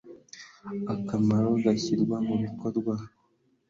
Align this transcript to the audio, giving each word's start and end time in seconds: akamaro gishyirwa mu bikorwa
akamaro 0.93 1.49
gishyirwa 1.63 2.15
mu 2.27 2.35
bikorwa 2.43 2.93